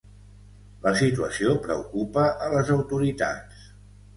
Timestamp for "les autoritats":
2.55-3.65